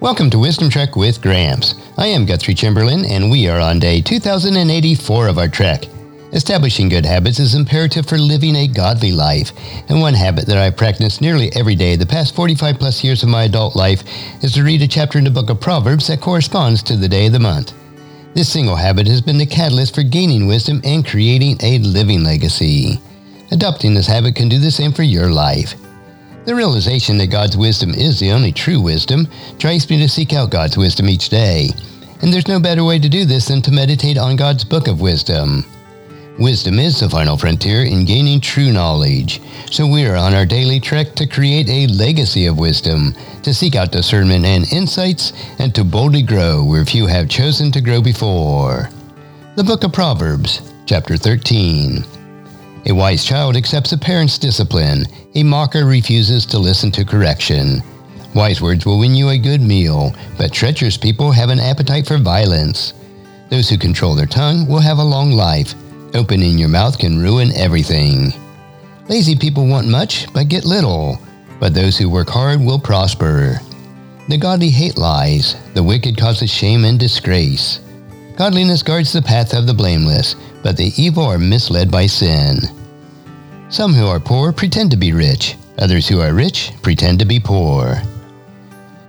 [0.00, 1.74] Welcome to Wisdom Trek with Gramps.
[1.96, 5.86] I am Guthrie Chamberlain, and we are on day 2084 of our trek.
[6.32, 9.50] Establishing good habits is imperative for living a godly life,
[9.88, 13.28] and one habit that I practice nearly every day the past 45 plus years of
[13.28, 14.04] my adult life
[14.44, 17.26] is to read a chapter in the book of Proverbs that corresponds to the day
[17.26, 17.72] of the month.
[18.34, 23.00] This single habit has been the catalyst for gaining wisdom and creating a living legacy.
[23.50, 25.74] Adopting this habit can do the same for your life.
[26.48, 30.48] The realization that God's wisdom is the only true wisdom drives me to seek out
[30.48, 31.68] God's wisdom each day.
[32.22, 35.02] And there's no better way to do this than to meditate on God's book of
[35.02, 35.66] wisdom.
[36.38, 39.42] Wisdom is the final frontier in gaining true knowledge.
[39.70, 43.76] So we are on our daily trek to create a legacy of wisdom, to seek
[43.76, 48.88] out discernment and insights, and to boldly grow where few have chosen to grow before.
[49.56, 52.06] The Book of Proverbs, chapter 13.
[52.88, 55.04] A wise child accepts a parent's discipline.
[55.34, 57.82] A mocker refuses to listen to correction.
[58.34, 62.16] Wise words will win you a good meal, but treacherous people have an appetite for
[62.16, 62.94] violence.
[63.50, 65.74] Those who control their tongue will have a long life.
[66.14, 68.32] Opening your mouth can ruin everything.
[69.06, 71.18] Lazy people want much, but get little.
[71.60, 73.60] But those who work hard will prosper.
[74.28, 75.56] The godly hate lies.
[75.74, 77.80] The wicked causes shame and disgrace.
[78.38, 82.60] Godliness guards the path of the blameless, but the evil are misled by sin.
[83.70, 85.54] Some who are poor pretend to be rich.
[85.78, 88.00] Others who are rich pretend to be poor.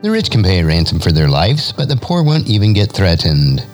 [0.00, 2.92] The rich can pay a ransom for their lives, but the poor won't even get
[2.92, 3.66] threatened.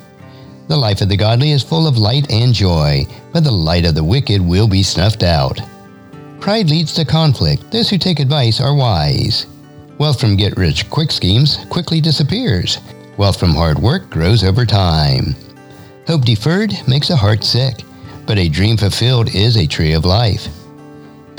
[0.68, 3.94] The life of the godly is full of light and joy, but the light of
[3.94, 5.60] the wicked will be snuffed out.
[6.40, 7.70] Pride leads to conflict.
[7.70, 9.46] Those who take advice are wise.
[9.98, 12.78] Wealth from get rich quick schemes quickly disappears.
[13.18, 15.36] Wealth from hard work grows over time.
[16.06, 17.82] Hope deferred makes a heart sick,
[18.24, 20.48] but a dream fulfilled is a tree of life.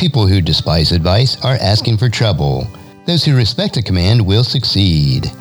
[0.01, 2.67] People who despise advice are asking for trouble.
[3.05, 5.31] Those who respect a command will succeed.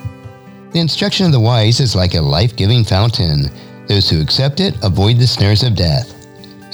[0.72, 3.50] The instruction of the wise is like a life giving fountain.
[3.88, 6.15] Those who accept it avoid the snares of death.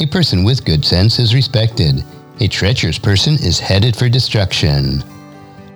[0.00, 2.02] A person with good sense is respected.
[2.40, 5.04] A treacherous person is headed for destruction.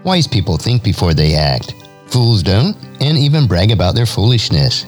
[0.03, 1.75] Wise people think before they act.
[2.09, 4.85] Fools don't, and even brag about their foolishness.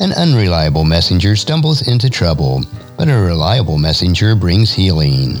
[0.00, 2.64] An unreliable messenger stumbles into trouble,
[2.96, 5.38] but a reliable messenger brings healing.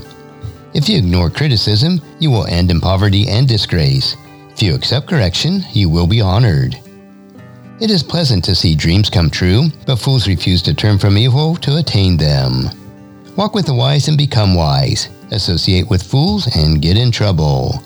[0.74, 4.16] If you ignore criticism, you will end in poverty and disgrace.
[4.50, 6.78] If you accept correction, you will be honored.
[7.78, 11.56] It is pleasant to see dreams come true, but fools refuse to turn from evil
[11.56, 12.70] to attain them.
[13.36, 15.10] Walk with the wise and become wise.
[15.30, 17.82] Associate with fools and get in trouble.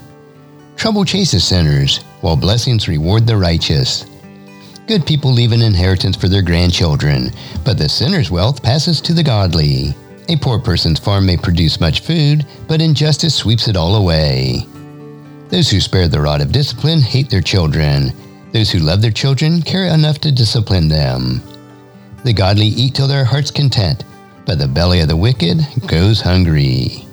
[0.77, 4.07] Trouble chases sinners, while blessings reward the righteous.
[4.87, 7.31] Good people leave an inheritance for their grandchildren,
[7.65, 9.95] but the sinner's wealth passes to the godly.
[10.29, 14.67] A poor person's farm may produce much food, but injustice sweeps it all away.
[15.51, 18.13] Those who spare the rod of discipline hate their children.
[18.53, 21.41] Those who love their children care enough to discipline them.
[22.25, 24.03] The godly eat till their heart's content,
[24.47, 27.07] but the belly of the wicked goes hungry.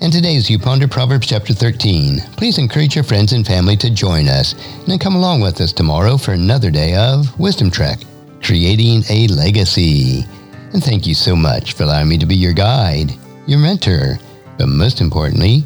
[0.00, 3.90] And today, as you ponder Proverbs chapter 13, please encourage your friends and family to
[3.90, 7.98] join us and then come along with us tomorrow for another day of Wisdom Trek,
[8.40, 10.24] creating a legacy.
[10.72, 13.12] And thank you so much for allowing me to be your guide,
[13.46, 14.18] your mentor,
[14.56, 15.64] but most importantly,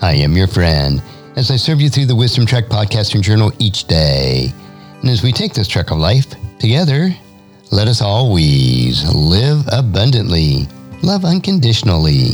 [0.00, 1.00] I am your friend
[1.36, 4.52] as I serve you through the Wisdom Trek podcast and journal each day.
[5.00, 6.26] And as we take this trek of life
[6.58, 7.14] together,
[7.70, 10.66] let us always live abundantly,
[11.02, 12.30] love unconditionally,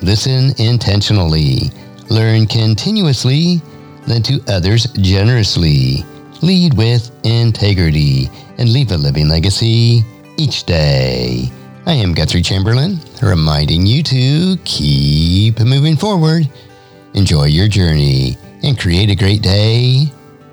[0.00, 1.70] listen intentionally,
[2.08, 3.60] learn continuously,
[4.06, 6.02] lend to others generously,
[6.40, 10.02] lead with integrity, and leave a living legacy
[10.38, 11.50] each day.
[11.84, 16.48] I am Guthrie Chamberlain, reminding you to keep moving forward,
[17.14, 20.06] enjoy your journey, and create a great day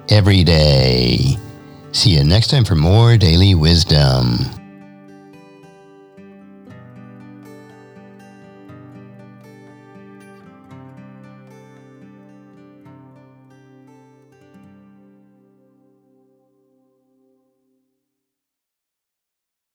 [0.09, 1.38] every day.
[1.91, 4.40] See you next time for more daily wisdom.